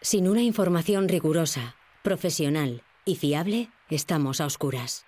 [0.00, 1.74] Sin una información rigurosa,
[2.04, 5.04] profesional y fiable, estamos a oscuras.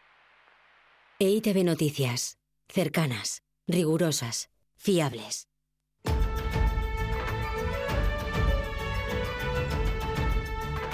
[1.21, 2.39] EITV Noticias.
[2.69, 5.47] Cercanas, rigurosas, fiables.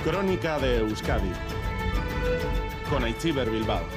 [0.05, 1.33] Crónica de Euskadi
[2.91, 3.96] con Aichiber Bilbao.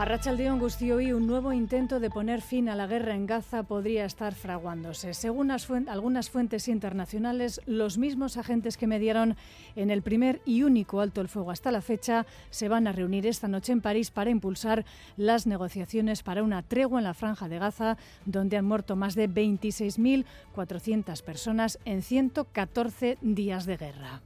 [0.00, 4.06] A Rachaldeón Gustioy, un nuevo intento de poner fin a la guerra en Gaza podría
[4.06, 5.12] estar fraguándose.
[5.12, 9.36] Según algunas fuentes internacionales, los mismos agentes que mediaron
[9.76, 13.26] en el primer y único alto el fuego hasta la fecha se van a reunir
[13.26, 14.86] esta noche en París para impulsar
[15.18, 19.28] las negociaciones para una tregua en la franja de Gaza, donde han muerto más de
[19.28, 24.22] 26.400 personas en 114 días de guerra.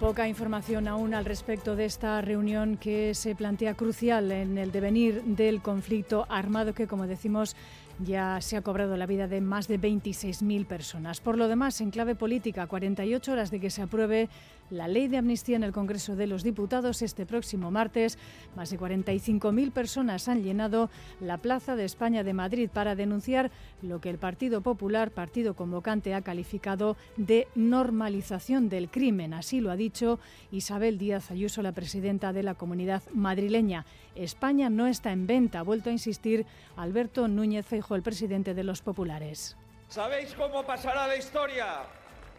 [0.00, 5.22] Poca información aún al respecto de esta reunión que se plantea crucial en el devenir
[5.24, 7.54] del conflicto armado que, como decimos,
[7.98, 11.20] ya se ha cobrado la vida de más de 26.000 personas.
[11.20, 14.30] Por lo demás, en clave política, 48 horas de que se apruebe
[14.70, 18.18] la ley de amnistía en el Congreso de los Diputados este próximo martes.
[18.56, 20.90] Más de 45.000 personas han llenado
[21.20, 23.50] la Plaza de España de Madrid para denunciar
[23.82, 29.34] lo que el Partido Popular, partido convocante, ha calificado de normalización del crimen.
[29.34, 30.18] Así lo ha dicho
[30.50, 33.84] Isabel Díaz Ayuso, la presidenta de la comunidad madrileña.
[34.14, 38.64] España no está en venta, ha vuelto a insistir Alberto Núñez Feijo, el presidente de
[38.64, 39.56] los populares.
[39.88, 41.82] ¿Sabéis cómo pasará la historia?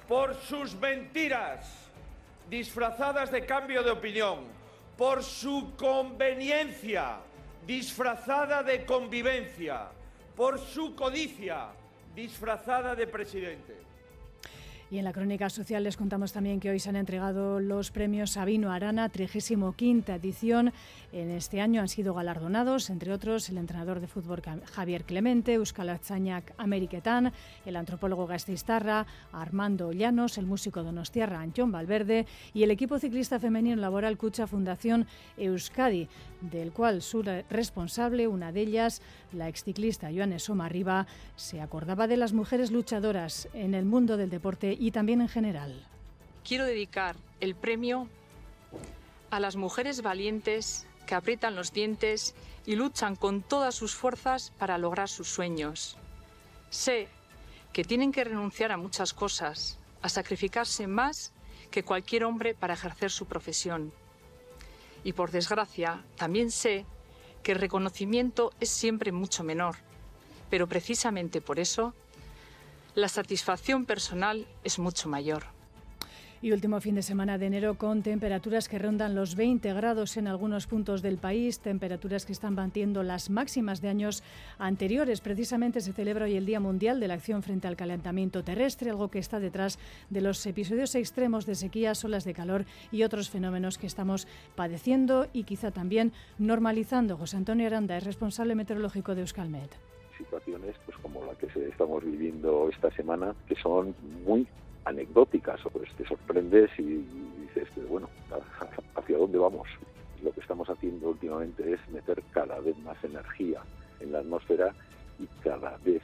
[0.07, 1.90] Por sus mentiras
[2.51, 4.39] disfrazadas de cambio de opinión,
[4.97, 7.19] por su conveniencia
[7.65, 9.87] disfrazada de convivencia,
[10.35, 11.69] por su codicia
[12.13, 13.90] disfrazada de presidente.
[14.91, 18.31] Y en la crónica social les contamos también que hoy se han entregado los premios
[18.31, 19.73] Sabino Arana, 35
[20.07, 20.73] edición.
[21.13, 25.87] En este año han sido galardonados, entre otros, el entrenador de fútbol Javier Clemente, Euskal
[25.87, 27.31] Atzainak Ameriquetán,
[27.65, 33.77] el antropólogo Gasteiztarra, Armando Llanos, el músico donostiarra Anchón Valverde y el equipo ciclista femenino
[33.77, 35.07] laboral Cucha Fundación
[35.37, 36.09] Euskadi,
[36.41, 39.01] del cual su responsable, una de ellas,
[39.33, 44.75] la exciclista Joan Somarriba, se acordaba de las mujeres luchadoras en el mundo del deporte
[44.77, 45.87] y también en general.
[46.43, 48.07] Quiero dedicar el premio
[49.29, 54.77] a las mujeres valientes que aprietan los dientes y luchan con todas sus fuerzas para
[54.77, 55.97] lograr sus sueños.
[56.69, 57.07] Sé
[57.73, 61.31] que tienen que renunciar a muchas cosas, a sacrificarse más
[61.69, 63.93] que cualquier hombre para ejercer su profesión.
[65.03, 66.85] Y por desgracia, también sé
[67.41, 69.75] que el reconocimiento es siempre mucho menor,
[70.49, 71.93] pero precisamente por eso
[72.95, 75.45] la satisfacción personal es mucho mayor.
[76.43, 80.27] Y último fin de semana de enero con temperaturas que rondan los 20 grados en
[80.27, 84.23] algunos puntos del país, temperaturas que están batiendo las máximas de años
[84.57, 85.21] anteriores.
[85.21, 89.09] Precisamente se celebra hoy el Día Mundial de la Acción frente al Calentamiento Terrestre, algo
[89.09, 89.77] que está detrás
[90.09, 95.27] de los episodios extremos de sequías, olas de calor y otros fenómenos que estamos padeciendo
[95.33, 97.17] y quizá también normalizando.
[97.17, 99.69] José Antonio Aranda es responsable meteorológico de Euskalmet
[100.17, 104.45] situaciones pues como la que estamos viviendo esta semana que son muy
[104.85, 107.05] anecdóticas pues te sorprendes y
[107.41, 108.09] dices que bueno
[108.95, 109.67] hacia dónde vamos
[110.23, 113.61] lo que estamos haciendo últimamente es meter cada vez más energía
[113.99, 114.73] en la atmósfera
[115.19, 116.01] y cada vez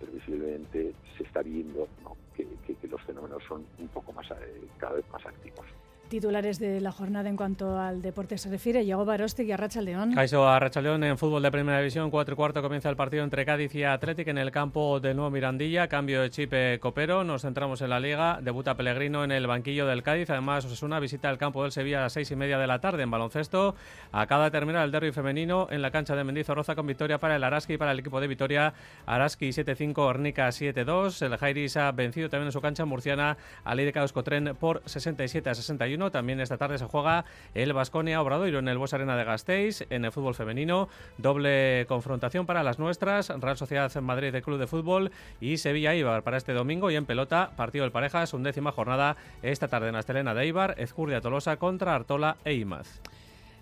[0.00, 1.88] previsiblemente se está viendo
[2.34, 5.66] que, que, los fenómenos son un poco más eh, cada vez más activos
[6.08, 8.84] titulares de la jornada en cuanto al deporte se refiere.
[8.84, 10.14] Yago Baroste y Arracha León.
[10.14, 13.44] Caiso Arracha León en fútbol de primera división, 4 y cuarto comienza el partido entre
[13.44, 15.88] Cádiz y Atlético en el campo de Nuevo Mirandilla.
[15.88, 17.24] Cambio de chip Copero.
[17.24, 18.40] Nos centramos en la liga.
[18.42, 20.30] Debuta Pellegrino en el banquillo del Cádiz.
[20.30, 23.02] Además, Osasuna visita el campo del Sevilla a las seis y media de la tarde
[23.02, 23.74] en baloncesto.
[24.12, 27.44] Acaba de terminar el derby femenino en la cancha de Mendizorroza con victoria para el
[27.44, 28.72] Araski y para el equipo de Vitoria.
[29.06, 31.22] Araski 7-5, Ornica 7-2.
[31.24, 35.54] El Jairis ha vencido también en su cancha murciana a Leide Cotren por 67 a
[35.54, 35.97] 61.
[36.10, 37.24] También esta tarde se juega
[37.54, 40.88] el Basconia Obradoiro en el Bosch Arena de Gasteiz en el fútbol femenino.
[41.18, 43.28] Doble confrontación para las nuestras.
[43.28, 45.10] Real Sociedad Madrid de Club de Fútbol
[45.40, 46.90] y Sevilla Ibar para este domingo.
[46.90, 51.20] Y en pelota, partido del Parejas, undécima jornada esta tarde en Astelena de Ibar, Ezcurdia
[51.20, 53.00] Tolosa contra Artola e Imaz.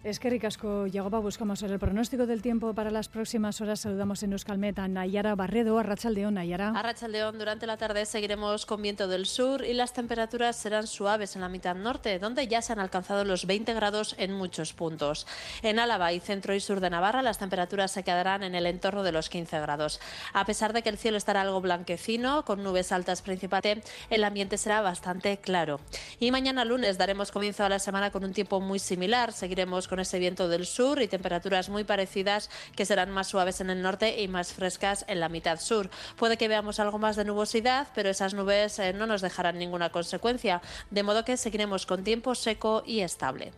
[0.05, 3.81] Es que ricasco, Yagoba, buscamos el pronóstico del tiempo para las próximas horas.
[3.81, 6.71] Saludamos en Euskalmet a Nayara Barredo, a Rachaldeón, Nayara.
[6.71, 11.35] A Rachaldeón, durante la tarde seguiremos con viento del sur y las temperaturas serán suaves
[11.35, 15.27] en la mitad norte, donde ya se han alcanzado los 20 grados en muchos puntos.
[15.63, 19.03] En Álava y centro y sur de Navarra, las temperaturas se quedarán en el entorno
[19.03, 20.01] de los 15 grados.
[20.33, 24.57] A pesar de que el cielo estará algo blanquecino, con nubes altas principalmente, el ambiente
[24.57, 25.81] será bastante claro.
[26.21, 29.33] Y mañana lunes daremos comienzo a la semana con un tiempo muy similar.
[29.33, 33.63] Seguiremos con con ese viento del sur y temperaturas muy parecidas que serán más suaves
[33.63, 35.89] en el norte y más frescas en la mitad sur.
[36.17, 39.89] Puede que veamos algo más de nubosidad, pero esas nubes eh, no nos dejarán ninguna
[39.89, 40.61] consecuencia,
[40.91, 43.53] de modo que seguiremos con tiempo seco y estable.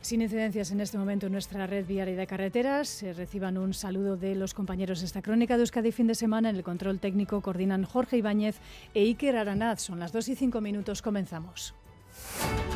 [0.00, 2.88] Sin incidencias en este momento en nuestra red viaria de carreteras.
[2.88, 6.50] Se reciban un saludo de los compañeros de esta crónica de Euskadi fin de semana.
[6.50, 8.60] En el control técnico coordinan Jorge Ibáñez
[8.94, 9.80] e Iker Aranaz.
[9.80, 11.02] Son las 2 y 5 minutos.
[11.02, 11.74] Comenzamos.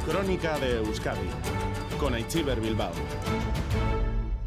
[0.05, 1.29] Crónica de Euskadi
[1.99, 2.93] con Aichiber Bilbao.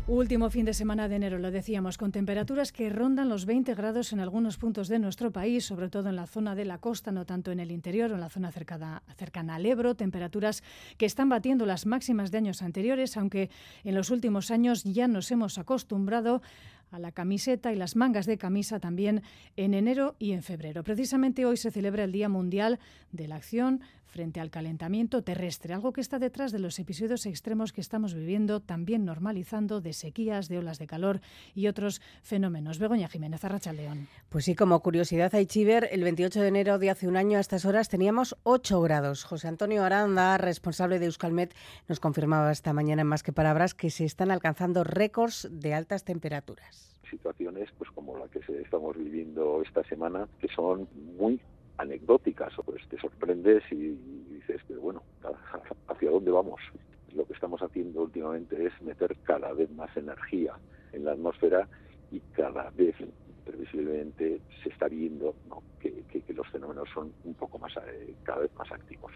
[0.07, 4.12] Último fin de semana de enero, lo decíamos, con temperaturas que rondan los 20 grados
[4.12, 7.25] en algunos puntos de nuestro país, sobre todo en la zona de la costa, no
[7.25, 10.63] tanto en el interior o en la zona cercana, cercana al Ebro, temperaturas
[10.98, 13.50] que están batiendo las máximas de años anteriores, aunque
[13.83, 16.42] en los últimos años ya nos hemos acostumbrado
[16.92, 19.24] a la camiseta y las mangas de camisa también
[19.56, 20.83] en enero y en febrero.
[20.83, 22.80] Precisamente hoy se celebra el Día Mundial
[23.13, 27.71] de la Acción frente al calentamiento terrestre, algo que está detrás de los episodios extremos
[27.71, 31.21] que estamos viviendo, también normalizando de sequías, de olas de calor
[31.55, 32.77] y otros fenómenos.
[32.77, 34.07] Begoña Jiménez, Arracha León.
[34.29, 37.65] Pues sí, como curiosidad, Aichiver, el 28 de enero de hace un año a estas
[37.65, 39.23] horas teníamos 8 grados.
[39.23, 41.55] José Antonio Aranda, responsable de Euskalmet,
[41.87, 46.03] nos confirmaba esta mañana en Más que Palabras que se están alcanzando récords de altas
[46.03, 50.87] temperaturas situaciones pues como la que estamos viviendo esta semana que son
[51.17, 51.41] muy
[51.81, 53.95] anecdóticas pues te sorprendes y,
[54.30, 55.04] dices pero bueno
[55.88, 56.60] hacia dónde vamos
[57.13, 60.54] lo que estamos haciendo últimamente es meter cada vez más energía
[60.94, 61.68] en la atmósfera
[62.12, 62.95] y cada vez
[63.45, 65.35] previsiblemente se está viendo
[65.79, 65.91] que,
[66.33, 69.11] los fenómenos son un poco más eh, cada vez más activos.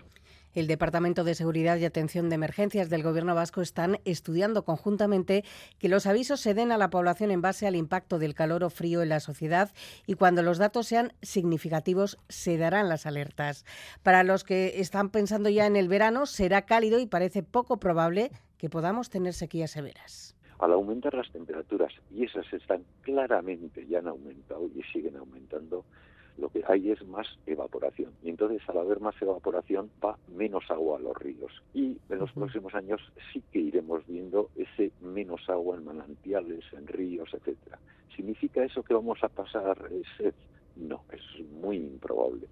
[0.54, 5.44] El Departamento de Seguridad y Atención de Emergencias del Gobierno vasco están estudiando conjuntamente
[5.80, 8.70] que los avisos se den a la población en base al impacto del calor o
[8.70, 9.72] frío en la sociedad
[10.06, 13.66] y cuando los datos sean significativos se darán las alertas.
[14.04, 18.32] Para los que están pensando ya en el verano, será cálido y parece poco probable
[18.58, 20.35] que podamos tener sequías severas.
[20.60, 25.86] Al aumentar las temperaturas, y esas están claramente, ya han aumentado y siguen aumentando,
[26.38, 28.12] lo que hay es más evaporación.
[28.24, 31.52] Y entonces, al haber más evaporación, va menos agua a los ríos.
[31.74, 36.88] Y en los próximos años sí que iremos viendo ese menos agua en manantiales, en
[36.88, 37.80] ríos, etcétera.
[38.16, 39.78] ¿Significa eso que vamos a pasar
[40.18, 40.34] sed?
[40.76, 42.48] No, es muy improbable.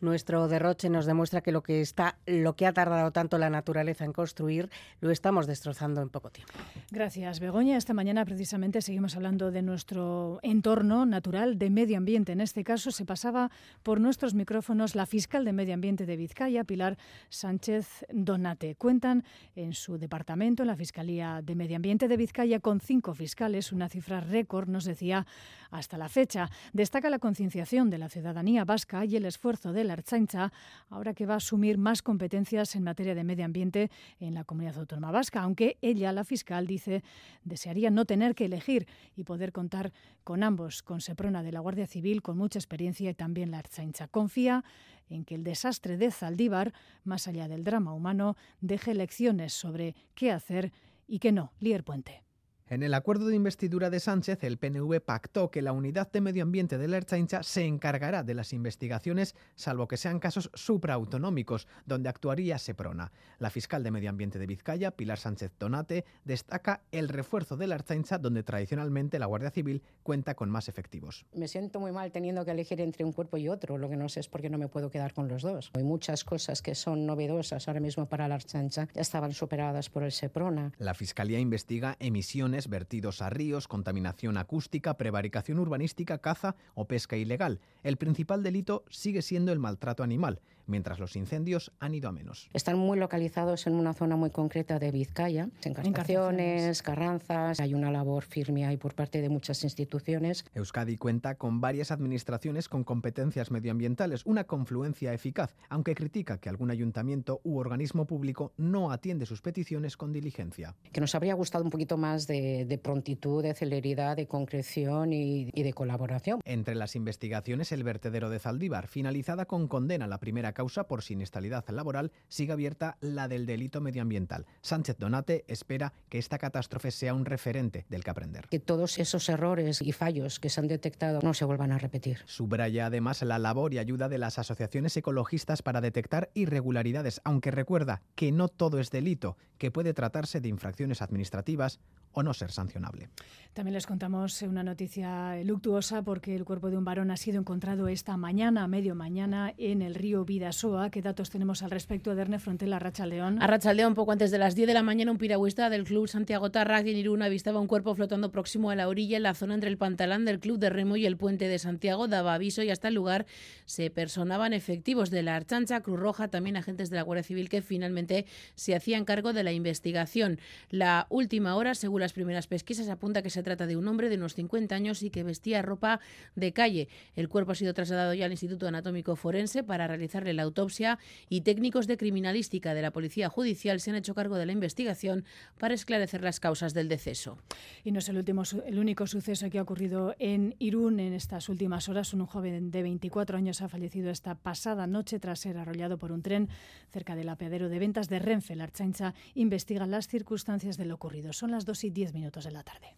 [0.00, 4.04] Nuestro derroche nos demuestra que lo que está, lo que ha tardado tanto la naturaleza
[4.04, 4.70] en construir,
[5.00, 6.52] lo estamos destrozando en poco tiempo.
[6.90, 7.76] Gracias, Begoña.
[7.76, 12.32] Esta mañana precisamente seguimos hablando de nuestro entorno natural, de medio ambiente.
[12.32, 13.50] En este caso se pasaba
[13.82, 16.98] por nuestros micrófonos la fiscal de Medio Ambiente de Vizcaya, Pilar
[17.28, 18.74] Sánchez Donate.
[18.74, 23.72] Cuentan en su departamento, en la Fiscalía de Medio Ambiente de Vizcaya, con cinco fiscales,
[23.72, 25.26] una cifra récord, nos decía,
[25.70, 26.50] hasta la fecha.
[26.72, 30.52] Destaca la concienciación de la ciudadanía vasca y el esfuerzo de la Archaincha,
[30.90, 33.90] ahora que va a asumir más competencias en materia de medio ambiente
[34.20, 37.02] en la comunidad autónoma vasca, aunque ella, la fiscal, dice
[37.44, 38.86] desearía no tener que elegir
[39.16, 39.92] y poder contar
[40.24, 44.08] con ambos, con Seprona de la Guardia Civil, con mucha experiencia y también la Archaincha.
[44.08, 44.64] Confía
[45.08, 46.72] en que el desastre de Zaldívar,
[47.04, 50.72] más allá del drama humano, deje lecciones sobre qué hacer
[51.06, 51.52] y qué no.
[51.60, 52.25] Lier Puente.
[52.68, 56.42] En el acuerdo de investidura de Sánchez, el PNV pactó que la unidad de medio
[56.42, 62.08] ambiente de la Erchaincha se encargará de las investigaciones, salvo que sean casos supraautonómicos, donde
[62.08, 63.12] actuaría Seprona.
[63.38, 67.76] La fiscal de medio ambiente de Vizcaya, Pilar Sánchez Donate, destaca el refuerzo de la
[67.76, 71.24] Erchaincha, donde tradicionalmente la Guardia Civil cuenta con más efectivos.
[71.34, 74.08] Me siento muy mal teniendo que elegir entre un cuerpo y otro, lo que no
[74.08, 75.70] sé es por qué no me puedo quedar con los dos.
[75.74, 80.02] Hay muchas cosas que son novedosas ahora mismo para la Erchaincha, ya estaban superadas por
[80.02, 80.72] el Seprona.
[80.78, 87.60] La Fiscalía investiga emisiones vertidos a ríos, contaminación acústica, prevaricación urbanística, caza o pesca ilegal.
[87.82, 92.48] El principal delito sigue siendo el maltrato animal mientras los incendios han ido a menos.
[92.52, 98.24] Están muy localizados en una zona muy concreta de Vizcaya, encartaciones, carranzas, hay una labor
[98.24, 100.44] firme ahí por parte de muchas instituciones.
[100.54, 106.70] Euskadi cuenta con varias administraciones con competencias medioambientales, una confluencia eficaz, aunque critica que algún
[106.70, 110.74] ayuntamiento u organismo público no atiende sus peticiones con diligencia.
[110.92, 115.62] Que nos habría gustado un poquito más de, prontitud, de celeridad, de concreción y, y
[115.62, 116.40] de colaboración.
[116.44, 121.68] Entre las investigaciones, el vertedero de Zaldívar, finalizada con condena la primera causa por siniestralidad
[121.68, 124.46] laboral, sigue abierta la del delito medioambiental.
[124.62, 128.48] Sánchez Donate espera que esta catástrofe sea un referente del que aprender.
[128.48, 132.20] Que todos esos errores y fallos que se han detectado no se vuelvan a repetir.
[132.24, 138.00] Subraya además la labor y ayuda de las asociaciones ecologistas para detectar irregularidades, aunque recuerda
[138.14, 141.80] que no todo es delito, que puede tratarse de infracciones administrativas
[142.16, 143.10] o no ser sancionable.
[143.52, 147.88] También les contamos una noticia luctuosa porque el cuerpo de un varón ha sido encontrado
[147.88, 150.90] esta mañana, a medio mañana, en el río Vidasoa.
[150.90, 153.40] ¿Qué datos tenemos al respecto de Erne Frontela, Racha León?
[153.40, 156.06] A Racha León, poco antes de las 10 de la mañana, un piragüista del club
[156.06, 159.54] Santiago Tarrac en Irún avistaba un cuerpo flotando próximo a la orilla en la zona
[159.54, 162.08] entre el pantalán del club de remo y el puente de Santiago.
[162.08, 163.26] Daba aviso y hasta el lugar
[163.66, 167.62] se personaban efectivos de la Archancha, Cruz Roja, también agentes de la Guardia Civil que
[167.62, 170.40] finalmente se hacían cargo de la investigación.
[170.70, 174.14] La última hora, según las primeras pesquisas, apunta que se trata de un hombre de
[174.14, 175.98] unos 50 años y que vestía ropa
[176.36, 176.86] de calle.
[177.16, 181.40] El cuerpo ha sido trasladado ya al Instituto Anatómico Forense para realizarle la autopsia y
[181.40, 185.24] técnicos de criminalística de la Policía Judicial se han hecho cargo de la investigación
[185.58, 187.38] para esclarecer las causas del deceso.
[187.82, 191.48] Y no es el, último, el único suceso que ha ocurrido en Irún en estas
[191.48, 192.14] últimas horas.
[192.14, 196.22] Un joven de 24 años ha fallecido esta pasada noche tras ser arrollado por un
[196.22, 196.50] tren
[196.92, 198.54] cerca del apeadero de ventas de Renfe.
[198.54, 201.32] La Archancha investiga las circunstancias de lo ocurrido.
[201.32, 202.96] Son las 2 y 10 minutos de la tarde.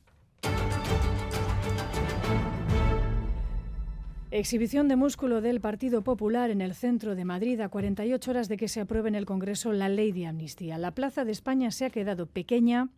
[4.30, 8.58] Exhibición de músculo del Partido Popular en el centro de Madrid a 48 horas de
[8.58, 10.76] que se apruebe en el Congreso la ley de amnistía.
[10.76, 12.90] La Plaza de España se ha quedado pequeña.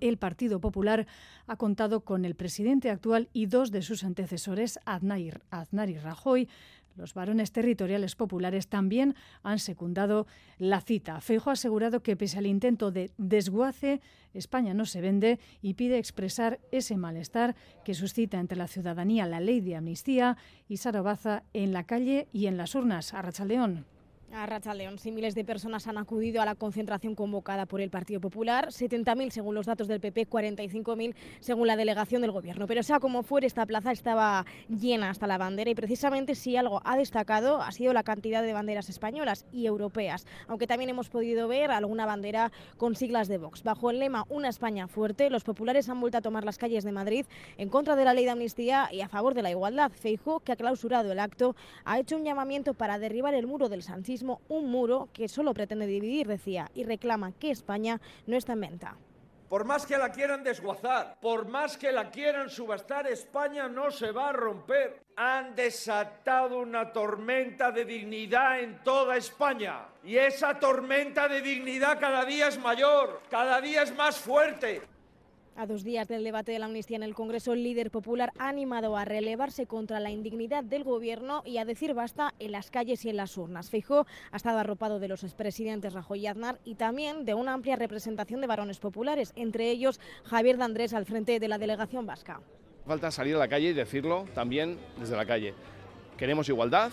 [0.00, 1.06] El Partido Popular
[1.46, 6.48] ha contado con el presidente actual y dos de sus antecesores, Aznar y Rajoy,
[6.96, 10.26] los varones territoriales populares también han secundado
[10.58, 11.20] la cita.
[11.20, 14.00] Feijo ha asegurado que pese al intento de desguace,
[14.32, 19.40] España no se vende y pide expresar ese malestar que suscita entre la ciudadanía la
[19.40, 20.36] ley de amnistía
[20.68, 23.14] y Sarobaza en la calle y en las urnas.
[23.14, 23.93] A León.
[24.34, 28.20] A León, sí, miles de personas han acudido a la concentración convocada por el Partido
[28.20, 32.66] Popular, 70.000 según los datos del PP, 45.000 según la delegación del Gobierno.
[32.66, 36.80] Pero sea como fuere, esta plaza estaba llena hasta la bandera y precisamente si algo
[36.84, 41.46] ha destacado ha sido la cantidad de banderas españolas y europeas, aunque también hemos podido
[41.46, 43.62] ver alguna bandera con siglas de Vox.
[43.62, 46.90] Bajo el lema Una España fuerte, los populares han vuelto a tomar las calles de
[46.90, 47.24] Madrid
[47.56, 49.92] en contra de la ley de amnistía y a favor de la igualdad.
[49.92, 53.84] Feijóo, que ha clausurado el acto, ha hecho un llamamiento para derribar el muro del
[53.84, 58.60] sanchismo un muro que solo pretende dividir, decía, y reclama que España no está en
[58.60, 58.96] venta.
[59.48, 64.10] Por más que la quieran desguazar, por más que la quieran subastar, España no se
[64.10, 65.02] va a romper.
[65.16, 69.86] Han desatado una tormenta de dignidad en toda España.
[70.02, 74.82] Y esa tormenta de dignidad cada día es mayor, cada día es más fuerte.
[75.56, 78.48] A dos días del debate de la amnistía en el Congreso, el líder popular ha
[78.48, 83.04] animado a relevarse contra la indignidad del gobierno y a decir basta en las calles
[83.04, 83.70] y en las urnas.
[83.70, 87.76] Fijó ha estado arropado de los expresidentes Rajoy y Aznar y también de una amplia
[87.76, 92.40] representación de varones populares, entre ellos Javier de Andrés al frente de la delegación vasca.
[92.84, 95.54] Falta salir a la calle y decirlo también desde la calle.
[96.16, 96.90] Queremos igualdad,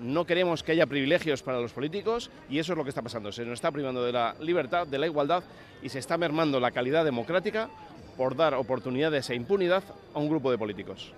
[0.00, 3.32] no queremos que haya privilegios para los políticos y eso es lo que está pasando.
[3.32, 5.42] Se nos está privando de la libertad, de la igualdad
[5.82, 7.68] y se está mermando la calidad democrática
[8.16, 9.82] por dar oportunidades e impunidad
[10.14, 11.12] a un grupo de políticos.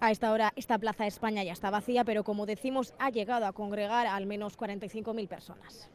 [0.00, 3.46] A esta hora esta Plaza de España ya está vacía, pero como decimos ha llegado
[3.46, 5.88] a congregar al menos 45.000 personas.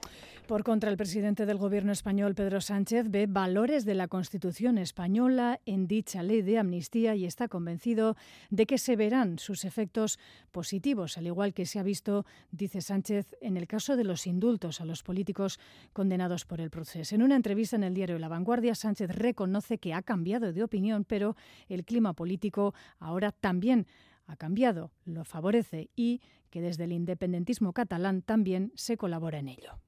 [0.47, 5.62] Por contra, el presidente del Gobierno español, Pedro Sánchez, ve valores de la Constitución española
[5.65, 8.17] en dicha ley de amnistía y está convencido
[8.50, 10.19] de que se verán sus efectos
[10.51, 14.81] positivos, al igual que se ha visto, dice Sánchez, en el caso de los indultos
[14.81, 15.59] a los políticos
[15.93, 17.15] condenados por el proceso.
[17.15, 21.05] En una entrevista en el diario La Vanguardia, Sánchez reconoce que ha cambiado de opinión,
[21.05, 21.38] pero
[21.69, 23.88] el clima político ahora también
[24.27, 26.19] ha cambiado, lo favorece y
[26.50, 29.79] que desde el independentismo catalán también se colabora en ello.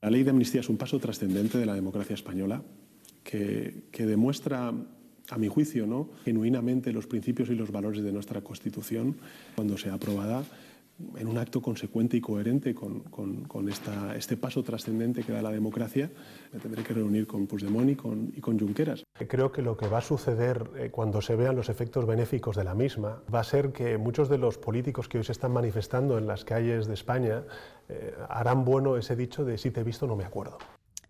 [0.00, 2.62] La ley de amnistía es un paso trascendente de la democracia española
[3.24, 4.72] que, demuestra,
[5.30, 6.08] a mi juicio, ¿no?
[6.24, 9.16] genuinamente los principios y los valores de nuestra Constitución
[9.54, 10.44] cuando sea aprobada
[11.16, 13.04] en un acto consecuente y coherente con,
[14.16, 16.10] este paso trascendente que da la democracia,
[16.52, 19.04] me tendré que reunir con Puigdemont y con, y con Junqueras.
[19.28, 22.64] Creo que lo que va a suceder eh, cuando se vean los efectos benéficos de
[22.64, 26.18] la misma va a ser que muchos de los políticos que hoy se están manifestando
[26.18, 27.44] en las calles de España
[27.88, 30.58] eh, harán bueno ese dicho de si te he visto no me acuerdo.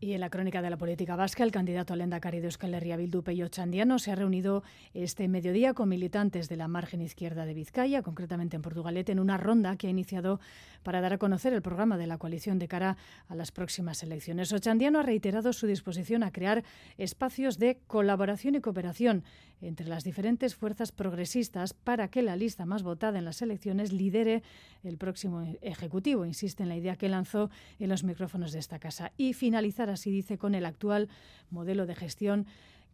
[0.00, 2.96] Y en la crónica de la política vasca, el candidato al Endacari de Euskal Herria
[2.96, 4.62] Bildu, Peyo Chandiano, se ha reunido
[4.94, 9.38] este mediodía con militantes de la margen izquierda de Vizcaya, concretamente en Portugalete, en una
[9.38, 10.38] ronda que ha iniciado
[10.84, 14.52] para dar a conocer el programa de la coalición de cara a las próximas elecciones.
[14.52, 16.62] Ochandiano ha reiterado su disposición a crear
[16.96, 19.24] espacios de colaboración y cooperación
[19.60, 24.44] entre las diferentes fuerzas progresistas para que la lista más votada en las elecciones lidere
[24.84, 26.24] el próximo Ejecutivo.
[26.24, 27.50] Insiste en la idea que lanzó
[27.80, 29.10] en los micrófonos de esta casa.
[29.16, 31.08] Y finalizar así dice, con el actual
[31.50, 32.46] modelo de gestión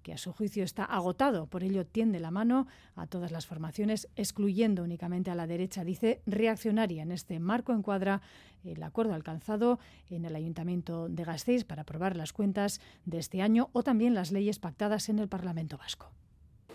[0.05, 1.47] que a su juicio está agotado.
[1.47, 6.21] Por ello, tiende la mano a todas las formaciones, excluyendo únicamente a la derecha, dice,
[6.27, 7.03] reaccionaria.
[7.03, 8.21] En este marco encuadra
[8.65, 13.71] el acuerdo alcanzado en el Ayuntamiento de Gasteiz para aprobar las cuentas de este año
[13.73, 16.11] o también las leyes pactadas en el Parlamento Vasco.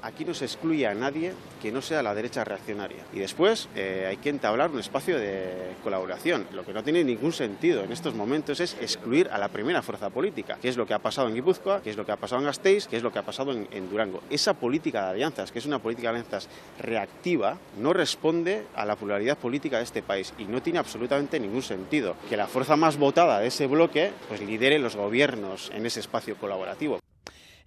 [0.01, 3.03] Aquí no se excluye a nadie que no sea la derecha reaccionaria.
[3.13, 6.47] Y después eh, hay que entablar un espacio de colaboración.
[6.53, 10.09] Lo que no tiene ningún sentido en estos momentos es excluir a la primera fuerza
[10.09, 12.41] política, que es lo que ha pasado en Guipúzcoa, que es lo que ha pasado
[12.41, 14.21] en Gasteiz, que es lo que ha pasado en, Durango.
[14.29, 16.47] Esa política de alianzas, que es una política de alianzas
[16.79, 21.63] reactiva, no responde a la pluralidad política de este país y no tiene absolutamente ningún
[21.63, 25.99] sentido que la fuerza más votada de ese bloque pues lidere los gobiernos en ese
[25.99, 26.99] espacio colaborativo.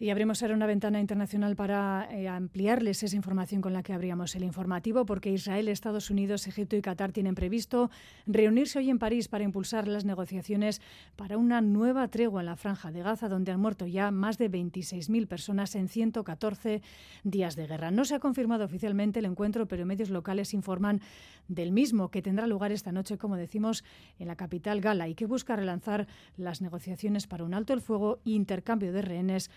[0.02, 4.35] Y abrimos ahora una ventana internacional para eh, ampliarles esa información con la que abríamos
[4.35, 7.88] el informativo, porque Israel, Estados Unidos, Egipto y Qatar tienen previsto
[8.26, 10.80] reunirse hoy en París para impulsar las negociaciones
[11.14, 14.50] para una nueva tregua en la franja de Gaza, donde han muerto ya más de
[14.50, 16.82] 26.000 personas en 114
[17.23, 17.92] días de guerra.
[17.92, 21.00] No se ha confirmado oficialmente el encuentro, pero medios locales informan
[21.47, 23.85] del mismo, que tendrá lugar esta noche, como decimos,
[24.18, 28.18] en la capital gala y que busca relanzar las negociaciones para un alto el fuego
[28.26, 29.49] e intercambio de rehenes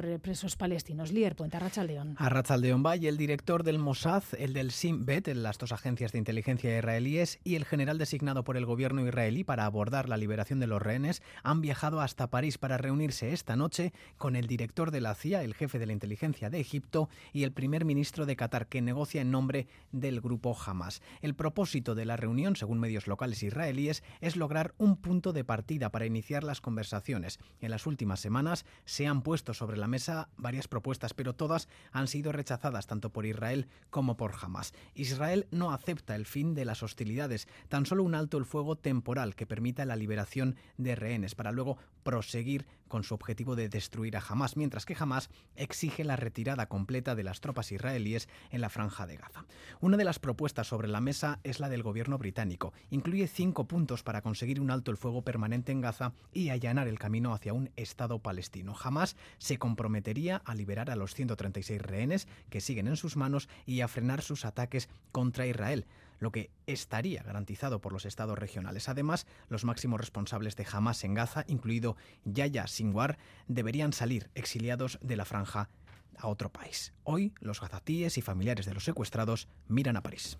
[0.00, 1.12] eh, presos palestinos.
[1.12, 2.14] Lier Puente, Arrachaldeón.
[2.18, 6.18] Arrachaldeón va y el director del Mossad, el del Shin Bet, las dos agencias de
[6.18, 10.66] inteligencia israelíes, y el general designado por el gobierno israelí para abordar la liberación de
[10.66, 15.14] los rehenes han viajado hasta París para reunirse esta noche con el director de la
[15.14, 18.80] CIA, el jefe de la inteligencia de Egipto y el primer ministro de Qatar, que
[18.80, 21.02] negocia en nombre del grupo Hamas.
[21.20, 25.90] El propósito de la reunión, según medios locales israelíes, es lograr un punto de partida
[25.90, 27.38] para iniciar las conversaciones.
[27.60, 32.06] En las últimas semanas se han puesto sobre la mesa varias propuestas, pero todas han
[32.06, 34.72] sido rechazadas tanto por Israel como por Hamas.
[34.94, 39.34] Israel no acepta el fin de las hostilidades, tan solo un alto el fuego temporal
[39.34, 44.22] que permita la liberación de rehenes para luego proseguir con su objetivo de destruir a
[44.28, 49.06] Hamas, mientras que Hamas exige la retirada completa de las tropas israelíes en la franja
[49.06, 49.46] de Gaza.
[49.80, 52.74] Una de las propuestas sobre la mesa es la del gobierno británico.
[52.90, 56.98] Incluye cinco puntos para conseguir un alto el fuego permanente en Gaza y allanar el
[56.98, 58.74] camino hacia un Estado palestino.
[58.78, 63.82] Hamas se comprometería a liberar a los 136 rehenes que siguen en sus manos y
[63.82, 65.86] a frenar sus ataques contra Israel
[66.18, 68.88] lo que estaría garantizado por los estados regionales.
[68.88, 75.16] Además, los máximos responsables de Hamas en Gaza, incluido Yaya Sinwar, deberían salir exiliados de
[75.16, 75.68] la franja
[76.16, 76.92] a otro país.
[77.04, 80.38] Hoy, los gazatíes y familiares de los secuestrados miran a París.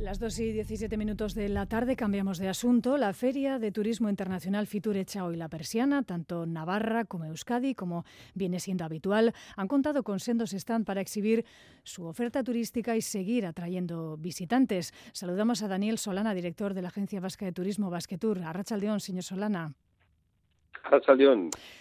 [0.00, 2.96] Las 2 y 17 minutos de la tarde cambiamos de asunto.
[2.96, 6.02] La Feria de Turismo Internacional Fitur echa hoy la persiana.
[6.04, 11.44] Tanto Navarra como Euskadi, como viene siendo habitual, han contado con sendos stand para exhibir
[11.84, 14.94] su oferta turística y seguir atrayendo visitantes.
[15.12, 18.38] Saludamos a Daniel Solana, director de la Agencia Vasca de Turismo Basquetour.
[18.38, 19.74] Arrachaldeón, señor Solana.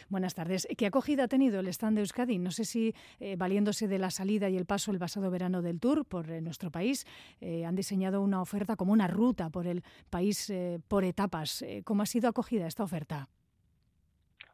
[0.10, 0.68] Buenas tardes.
[0.78, 2.38] ¿Qué acogida ha tenido el stand de Euskadi?
[2.38, 5.80] No sé si, eh, valiéndose de la salida y el paso el pasado verano del
[5.80, 7.06] Tour por eh, nuestro país,
[7.42, 10.52] eh, han diseñado una oferta como una ruta por el país
[10.88, 11.64] por etapas.
[11.84, 13.30] ¿Cómo ha sido acogida esta oferta?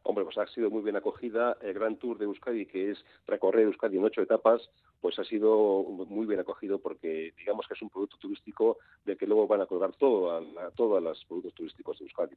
[0.08, 1.56] Hombre, pues ha sido muy bien acogida.
[1.60, 4.70] El Gran Tour de Euskadi, que es recorrer Euskadi en ocho etapas,
[5.00, 9.26] pues ha sido muy bien acogido porque digamos que es un producto turístico de que
[9.26, 12.36] luego van a colgar todo a, todos los productos turísticos de Euskadi.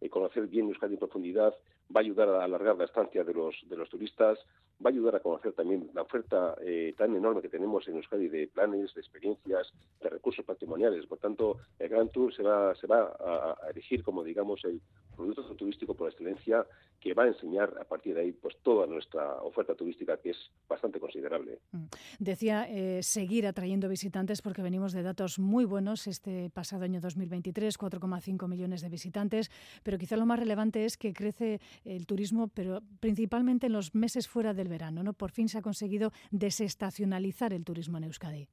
[0.00, 1.54] Y conocer bien Euskadi en profundidad
[1.94, 4.38] va a ayudar a alargar la estancia de los, de los turistas,
[4.84, 8.28] va a ayudar a conocer también la oferta eh, tan enorme que tenemos en Euskadi
[8.28, 11.06] de planes, de experiencias, de recursos patrimoniales.
[11.06, 14.80] Por tanto, el Gran Tour se va, se va a, a elegir como, digamos, el
[15.14, 16.66] producto turístico por excelencia
[17.00, 20.50] que va a enseñar a partir de ahí pues toda nuestra oferta turística que es
[20.66, 21.58] bastante considerable.
[21.72, 21.84] Mm.
[22.18, 27.78] Decía eh, seguir atrayendo visitantes porque venimos de datos muy buenos este pasado año 2023,
[27.78, 29.50] 4,5 millones de visitantes,
[29.84, 34.26] pero quizá lo más relevante es que crece el turismo, pero principalmente en los meses
[34.26, 35.12] fuera del verano, ¿no?
[35.12, 38.48] Por fin se ha conseguido desestacionalizar el turismo en Euskadi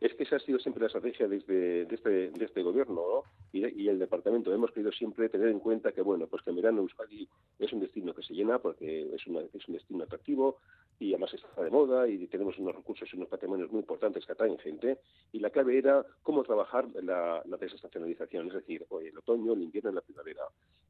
[0.00, 3.22] es que esa ha sido siempre la estrategia desde, de, este, de este gobierno ¿no?
[3.52, 4.52] y, y, el departamento.
[4.52, 7.80] Hemos querido siempre tener en cuenta que, bueno, pues que en verano Euskadi es un
[7.80, 10.58] destino que se llena porque es, una, es un destino atractivo,
[11.00, 14.32] y además está de moda y tenemos unos recursos y unos patrimonios muy importantes que
[14.32, 14.98] atraen gente
[15.32, 19.94] y la clave era cómo trabajar la, desestacionalización, es decir, el otoño, el invierno y
[19.94, 20.42] la primavera.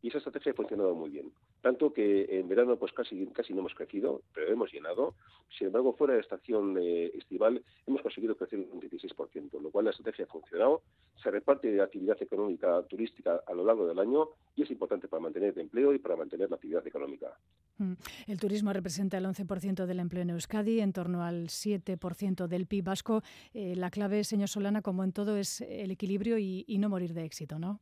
[0.03, 1.33] Y esa estrategia ha funcionado muy bien.
[1.63, 5.15] Tanto que en verano pues casi, casi no hemos crecido, pero hemos llenado.
[5.57, 9.91] Sin embargo, fuera de estación eh, estival hemos conseguido crecer un 16%, lo cual la
[9.91, 10.83] estrategia ha funcionado.
[11.23, 15.23] Se reparte de actividad económica turística a lo largo del año y es importante para
[15.23, 17.37] mantener el empleo y para mantener la actividad económica.
[17.79, 17.95] Mm.
[18.27, 22.85] El turismo representa el 11% del empleo en Euskadi, en torno al 7% del PIB
[22.85, 23.23] vasco.
[23.55, 27.15] Eh, la clave, señor Solana, como en todo, es el equilibrio y, y no morir
[27.15, 27.81] de éxito, ¿no?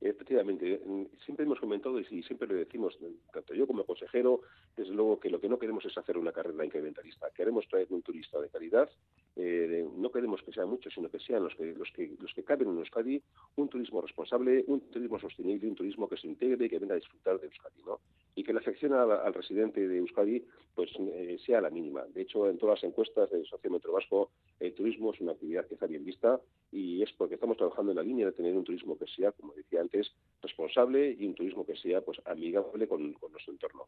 [0.00, 0.80] Efectivamente,
[1.26, 2.98] siempre hemos comentado y siempre le decimos,
[3.34, 4.40] tanto yo como consejero,
[4.74, 7.30] desde luego que lo que no queremos es hacer una carrera incrementalista.
[7.34, 8.88] Queremos traer un turista de calidad.
[9.36, 12.42] Eh, no queremos que sean muchos, sino que sean los que, los que los que
[12.42, 13.22] caben en Euskadi,
[13.56, 16.98] un turismo responsable, un turismo sostenible, un turismo que se integre y que venga a
[16.98, 18.00] disfrutar de Euskadi, ¿no?
[18.34, 22.04] Y que la afección al, residente de Euskadi pues eh, sea la mínima.
[22.06, 25.74] De hecho, en todas las encuestas del Sociómetro Vasco, el turismo es una actividad que
[25.74, 26.40] está bien vista
[26.72, 29.54] y es porque estamos trabajando en la línea de tener un turismo que sea, como
[29.54, 30.12] decía antes,
[30.42, 33.86] responsable y un turismo que sea pues amigable con, nuestro entorno.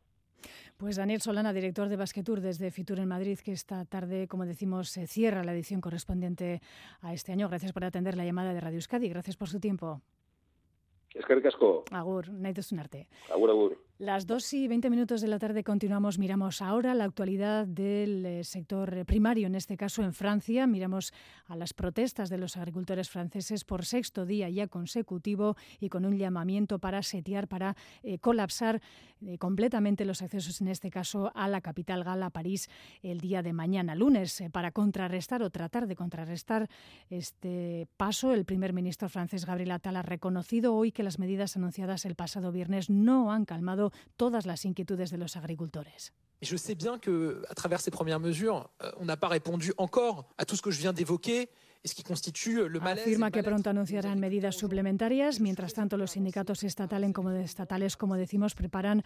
[0.76, 4.88] Pues Daniel Solana, director de Basquetour desde Fitur en Madrid, que esta tarde, como decimos,
[4.88, 6.60] se cierra la edición correspondiente
[7.00, 7.48] a este año.
[7.48, 9.08] Gracias por atender la llamada de Radio Euskadi.
[9.08, 10.02] Gracias por su tiempo.
[11.14, 12.30] Es que Agur, Agur,
[12.78, 13.08] arte.
[13.30, 13.78] Agur, agur.
[14.02, 16.18] Las 2 y 20 minutos de la tarde continuamos.
[16.18, 20.66] Miramos ahora la actualidad del eh, sector primario, en este caso en Francia.
[20.66, 21.14] Miramos
[21.46, 26.18] a las protestas de los agricultores franceses por sexto día ya consecutivo y con un
[26.18, 28.82] llamamiento para setear, para eh, colapsar
[29.24, 32.68] eh, completamente los accesos, en este caso a la capital gala, París,
[33.04, 36.68] el día de mañana, lunes, para contrarrestar o tratar de contrarrestar
[37.08, 38.34] este paso.
[38.34, 42.50] El primer ministro francés, Gabriel Attal, ha reconocido hoy que las medidas anunciadas el pasado
[42.50, 46.12] viernes no han calmado todas las inquietudes de los agricultores.
[46.42, 50.28] je sais bien que, à travers ces premières mesures, euh, on n'a pas répondu encore
[50.38, 51.48] à tout ce que je viens d'évoquer.
[53.02, 55.40] Afirma que pronto anunciarán medidas suplementarias.
[55.40, 59.02] Mientras tanto, los sindicatos estatales, como, estatales, como decimos, preparan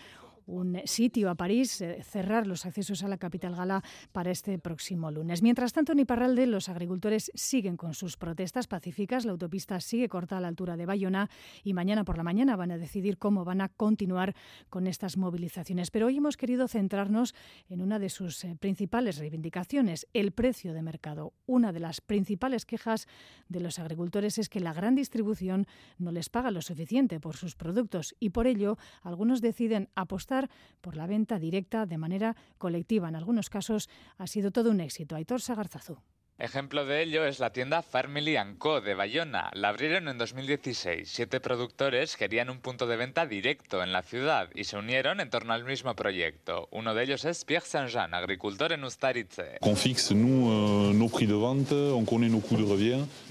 [0.46, 5.10] un sitio a París, eh, cerrar los accesos a la capital gala para este próximo
[5.10, 5.42] lunes.
[5.42, 9.24] Mientras tanto, en Iparralde, los agricultores siguen con sus protestas pacíficas.
[9.24, 11.30] La autopista sigue corta a la altura de Bayona
[11.64, 14.34] y mañana por la mañana van a decidir cómo van a continuar
[14.68, 15.90] con estas movilizaciones.
[15.90, 17.34] Pero hoy hemos querido centrarnos
[17.70, 21.32] en una de sus eh, principales reivindicaciones, el precio de mercado.
[21.46, 23.06] Una de las principales quejas
[23.48, 25.66] de los agricultores es que la gran distribución
[25.98, 30.50] no les paga lo suficiente por sus productos y por ello algunos deciden apostar
[30.80, 33.08] por la venta directa de manera colectiva.
[33.08, 35.16] En algunos casos ha sido todo un éxito.
[35.16, 35.98] Aitor Sagarzazú.
[36.38, 38.82] Ejemplo de ello es la tienda Family Co.
[38.82, 39.50] de Bayona.
[39.54, 41.08] La abrieron en 2016.
[41.10, 45.30] Siete productores querían un punto de venta directo en la ciudad y se unieron en
[45.30, 46.68] torno al mismo proyecto.
[46.72, 49.56] Uno de ellos es Pierre Saint-Jean, agricultor en Ustaritze.
[49.62, 50.92] Euh,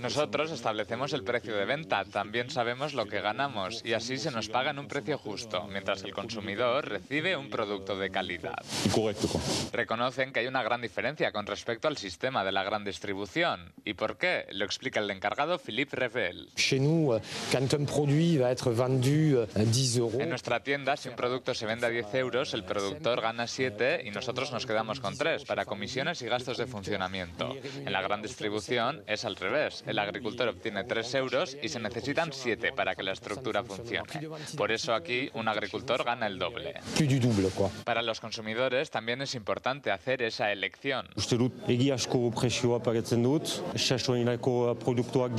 [0.02, 4.50] Nosotros establecemos el precio de venta, también sabemos lo que ganamos y así se nos
[4.50, 8.58] paga en un precio justo, mientras el consumidor recibe un producto de calidad.
[9.72, 12.95] Reconocen que hay una gran diferencia con respecto al sistema de la gran distribución.
[13.84, 14.46] ¿Y por qué?
[14.52, 16.50] Lo explica el encargado Philippe Revel.
[16.58, 17.20] Euh,
[19.96, 23.48] euh, en nuestra tienda, si un producto se vende a 10 euros, el productor gana
[23.48, 27.56] 7 y nosotros nos quedamos con 3 para comisiones y gastos de funcionamiento.
[27.86, 29.84] En la gran distribución es al revés.
[29.88, 34.30] El agricultor obtiene 3 euros y se necesitan 7 para que la estructura funcione.
[34.58, 36.76] Por eso aquí un agricultor gana el doble.
[37.84, 41.08] Para los consumidores también es importante hacer esa elección.
[43.24, 43.62] Dut,
[44.76, 45.32] produktuak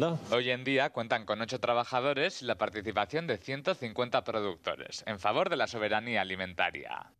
[0.00, 0.18] da.
[0.32, 5.48] Hoy en día cuentan con 8 trabajadores y la participación de 150 productores, en favor
[5.50, 7.12] de la soberanía alimentaria.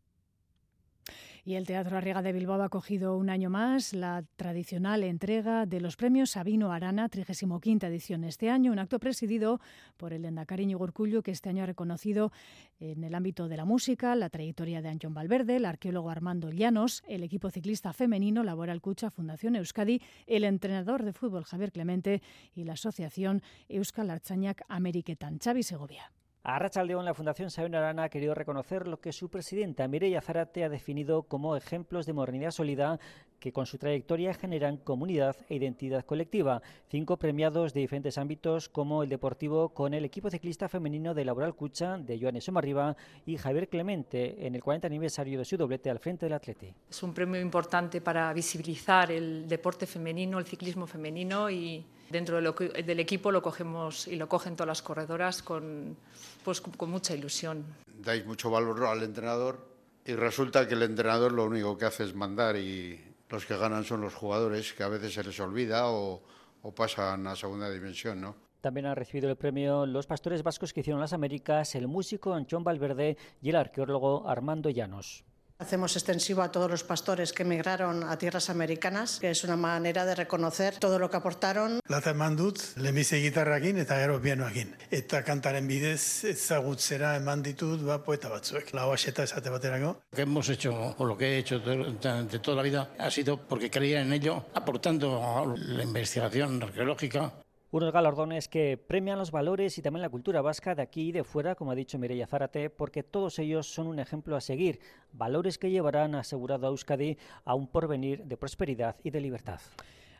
[1.48, 5.80] Y el Teatro Arriaga de Bilbao ha cogido un año más la tradicional entrega de
[5.80, 9.58] los premios Sabino Arana, 35 edición este año, un acto presidido
[9.96, 12.32] por el Endacariño Gorcullo, que este año ha reconocido
[12.80, 17.02] en el ámbito de la música la trayectoria de Anton Valverde, el arqueólogo Armando Llanos,
[17.08, 22.20] el equipo ciclista femenino Laboral Cucha Fundación Euskadi, el entrenador de fútbol Javier Clemente
[22.54, 25.38] y la asociación Euskal Archañac Ameriketan.
[25.38, 26.12] Xavi Segovia.
[26.50, 30.64] A Rachaldeón, la Fundación Sabino Arana ha querido reconocer lo que su presidenta Mireia Zarate
[30.64, 32.98] ha definido como ejemplos de modernidad sólida
[33.38, 36.62] que con su trayectoria generan comunidad e identidad colectiva.
[36.88, 41.54] Cinco premiados de diferentes ámbitos como el deportivo con el equipo ciclista femenino de Laboral
[41.54, 45.98] Cucha de Joanes Somarriba y Javier Clemente en el 40 aniversario de su doblete al
[45.98, 46.72] frente del Atleti.
[46.88, 53.00] Es un premio importante para visibilizar el deporte femenino, el ciclismo femenino y Dentro del
[53.00, 55.96] equipo lo cogemos y lo cogen todas las corredoras con,
[56.42, 57.64] pues, con mucha ilusión.
[57.86, 59.58] Dais mucho valor al entrenador
[60.04, 63.84] y resulta que el entrenador lo único que hace es mandar y los que ganan
[63.84, 66.22] son los jugadores, que a veces se les olvida o,
[66.62, 68.34] o pasan a segunda dimensión, ¿no?
[68.60, 72.64] También han recibido el premio los pastores vascos que hicieron las Américas, el músico Anchón
[72.64, 75.24] Valverde y el arqueólogo Armando Llanos.
[75.60, 80.04] Hacemos extensivo a todos los pastores que emigraron a tierras americanas, que es una manera
[80.04, 81.80] de reconocer todo lo que aportaron.
[81.88, 84.70] Lata eman dut, lehenbizi gitarrakin eta gero pianoakin.
[84.94, 88.70] Eta kantaren bidez ezagutzera eman ditut ba, poeta batzuek.
[88.72, 89.96] Lau aseta esate baterako.
[90.12, 91.98] Lo que hemos hecho, o lo que he hecho de,
[92.30, 97.32] de toda la vida, ha sido porque creía en ello, aportando a la investigación arqueológica,
[97.70, 101.24] unos galardones que premian los valores y también la cultura vasca de aquí y de
[101.24, 104.80] fuera, como ha dicho Mireia Zárate, porque todos ellos son un ejemplo a seguir,
[105.12, 109.60] valores que llevarán asegurado a Euskadi a un porvenir de prosperidad y de libertad.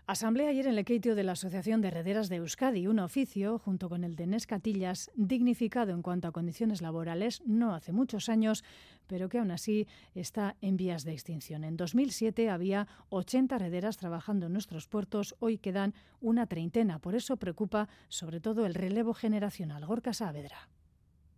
[0.09, 4.05] Asamblea ayer en Lequeitio de la Asociación de Herederas de Euskadi, un oficio, junto con
[4.05, 8.65] el de Nescatillas, dignificado en cuanto a condiciones laborales no hace muchos años,
[9.07, 11.63] pero que aún así está en vías de extinción.
[11.63, 15.93] En 2007 había 80 herederas trabajando en nuestros puertos, hoy quedan
[16.23, 17.01] una treintena.
[17.01, 19.85] Por eso preocupa sobre todo el relevo generacional.
[19.85, 20.71] Gorka Saavedra.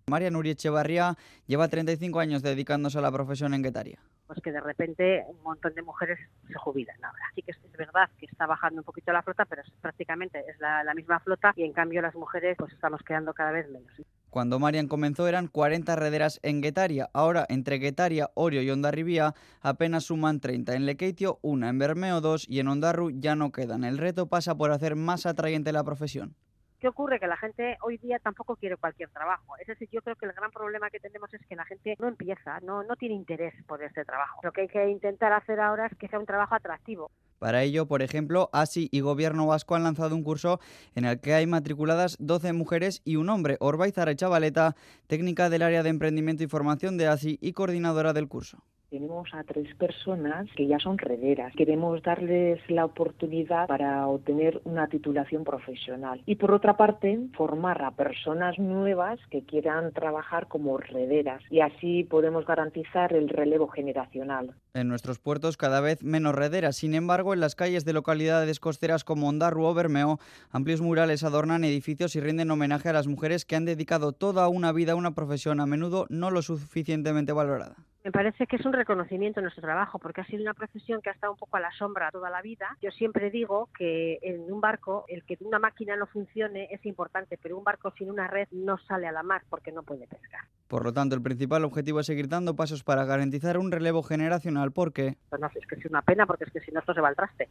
[0.06, 3.98] María Nuri Echevarría lleva 35 años dedicándose a la profesión en Guetaria
[4.30, 6.16] pues que de repente un montón de mujeres
[6.46, 7.24] se jubilan ahora.
[7.32, 10.56] Así que es, verdad que está bajando un poquito la flota, pero es, prácticamente es
[10.60, 13.90] la, misma flota y en cambio las mujeres pues estamos quedando cada vez menos.
[14.28, 17.10] Cuando Marian comenzó eran 40 rederas en Guetaria.
[17.12, 20.76] Ahora, entre Guetaria, Orio y Ondarribía, apenas suman 30.
[20.76, 21.68] En Lequeitio, una.
[21.68, 22.48] En Bermeo, dos.
[22.48, 23.82] Y en Ondarru ya no quedan.
[23.82, 26.36] El reto pasa por hacer más atrayente la profesión.
[26.80, 27.20] ¿Qué ocurre?
[27.20, 29.54] Que la gente hoy día tampoco quiere cualquier trabajo.
[29.58, 32.08] Es decir, yo creo que el gran problema que tenemos es que la gente no
[32.08, 34.40] empieza, no, no tiene interés por este trabajo.
[34.42, 37.10] Lo que hay que intentar hacer ahora es que sea un trabajo atractivo.
[37.38, 40.58] Para ello, por ejemplo, ASI y Gobierno Vasco han lanzado un curso
[40.94, 43.58] en el que hay matriculadas 12 mujeres y un hombre.
[43.60, 44.74] Orbaiza Chavaleta,
[45.06, 49.44] técnica del área de emprendimiento y formación de ASI y coordinadora del curso tenemos a
[49.44, 51.54] tres personas que ya son rederas.
[51.54, 56.22] Queremos darles la oportunidad para obtener una titulación profesional.
[56.26, 61.42] Y por otra parte, formar a personas nuevas que quieran trabajar como rederas.
[61.50, 64.54] Y así podemos garantizar el relevo generacional.
[64.74, 66.76] En nuestros puertos cada vez menos rederas.
[66.76, 70.18] Sin embargo, en las calles de localidades costeras como Ondarru o Bermeo,
[70.50, 74.72] amplios murales adornan edificios y rinden homenaje a las mujeres que han dedicado toda una
[74.72, 77.76] vida a una profesión a menudo no lo suficientemente valorada.
[78.02, 81.10] Me parece que es un reconocimiento a nuestro trabajo, porque ha sido una profesión que
[81.10, 82.76] ha estado un poco a la sombra toda la vida.
[82.80, 87.38] Yo siempre digo que en un barco, el que una máquina no funcione es importante,
[87.42, 90.40] pero un barco sin una red no sale a la mar porque no puede pescar.
[90.66, 94.72] Por lo tanto, el principal objetivo es seguir dando pasos para garantizar un relevo generacional,
[94.72, 95.16] porque...
[95.28, 97.08] Pues no, es que es una pena, porque es que si no esto se va
[97.08, 97.50] al traste.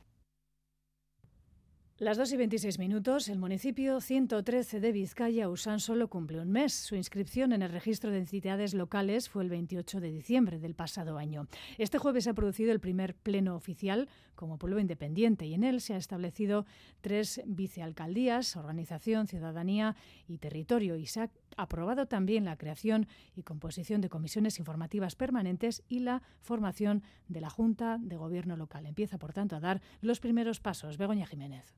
[2.00, 6.74] Las 2 y 26 minutos, el municipio 113 de Vizcaya, Usán, solo cumple un mes.
[6.74, 11.18] Su inscripción en el registro de entidades locales fue el 28 de diciembre del pasado
[11.18, 11.50] año.
[11.78, 15.82] Este jueves se ha producido el primer pleno oficial como pueblo independiente y en él
[15.82, 16.66] se ha establecido
[17.02, 24.00] tres vicealcaldías, organización, ciudadanía y territorio y se ha aprobado también la creación y composición
[24.00, 28.86] de comisiones informativas permanentes y la formación de la Junta de Gobierno local.
[28.86, 30.98] Empieza, por tanto, a dar los primeros pasos.
[30.98, 31.76] Begoña Jiménez.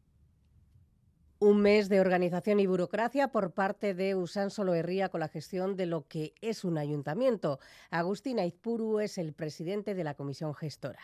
[1.43, 5.88] Un mes de organización y burocracia por parte de Usán Soloherría con la gestión de
[5.88, 7.58] lo que es un ayuntamiento.
[7.89, 10.99] Agustín Aizpuru es el presidente de la comisión gestora.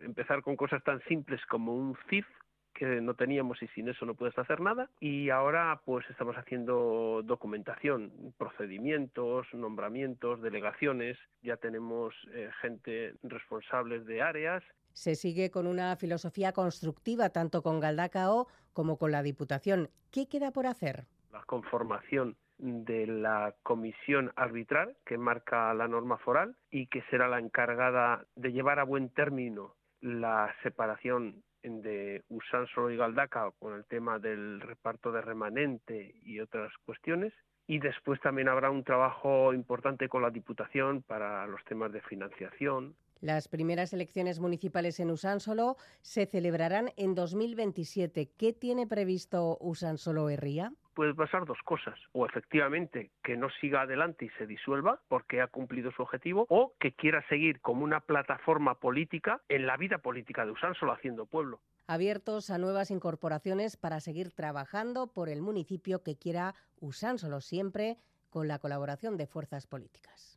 [0.00, 2.26] Empezar con cosas tan simples como un CIF
[2.74, 4.90] que no teníamos y sin eso no puedes hacer nada.
[4.98, 11.16] Y ahora pues estamos haciendo documentación, procedimientos, nombramientos, delegaciones.
[11.42, 14.64] Ya tenemos eh, gente responsable de áreas
[14.96, 19.90] se sigue con una filosofía constructiva tanto con Galdacao como con la Diputación.
[20.10, 21.04] ¿Qué queda por hacer?
[21.32, 27.38] La conformación de la comisión arbitral que marca la norma foral y que será la
[27.38, 34.18] encargada de llevar a buen término la separación de Usánsolo y Galdacao con el tema
[34.18, 37.34] del reparto de remanente y otras cuestiones.
[37.66, 42.94] Y después también habrá un trabajo importante con la Diputación para los temas de financiación,
[43.20, 48.30] las primeras elecciones municipales en Usánsolo se celebrarán en 2027.
[48.36, 50.72] ¿Qué tiene previsto Usánsolo Herría?
[50.96, 51.94] puede pasar dos cosas.
[52.12, 56.72] O efectivamente que no siga adelante y se disuelva porque ha cumplido su objetivo, o
[56.80, 61.60] que quiera seguir como una plataforma política en la vida política de Usánsolo haciendo pueblo.
[61.86, 67.98] Abiertos a nuevas incorporaciones para seguir trabajando por el municipio que quiera Usánsolo siempre
[68.30, 70.35] con la colaboración de fuerzas políticas.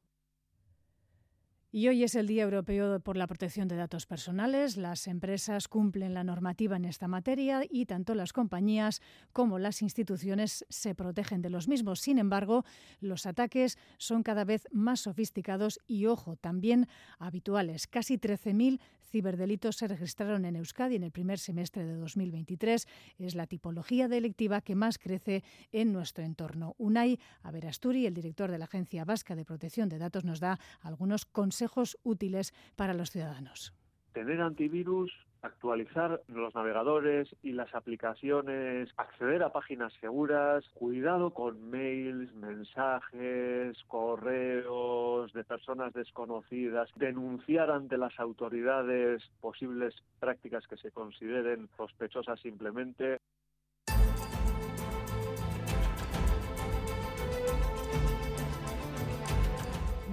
[1.72, 4.76] Y hoy es el Día Europeo por la Protección de Datos Personales.
[4.76, 9.04] Las empresas cumplen la normativa en esta materia y tanto las compañías
[9.34, 12.00] como las instituciones se protegen de los mismos.
[12.00, 12.66] Sin embargo,
[13.02, 16.88] los ataques son cada vez más sofisticados y, ojo, también
[17.20, 17.86] habituales.
[17.86, 22.88] Casi 13.000 ciberdelitos se registraron en Euskadi en el primer semestre de 2023.
[23.18, 26.76] Es la tipología delictiva que más crece en nuestro entorno.
[26.78, 31.26] Unai Averasturi, el director de la Agencia Vasca de Protección de Datos, nos da algunos
[31.26, 33.74] consejos útiles para los ciudadanos.
[34.14, 35.12] Tener antivirus,
[35.42, 45.32] actualizar los navegadores y las aplicaciones, acceder a páginas seguras, cuidado con mails, mensajes, correos
[45.34, 53.20] de personas desconocidas, denunciar ante las autoridades posibles prácticas que se consideren sospechosas simplemente.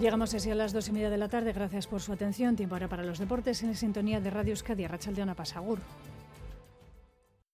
[0.00, 1.54] Llegamos así a las dos y media de la tarde.
[1.54, 2.54] Gracias por su atención.
[2.54, 4.86] Tiempo ahora para los deportes en la sintonía de Radio Euskadi.
[4.86, 5.78] Rachaldeona Pasagur.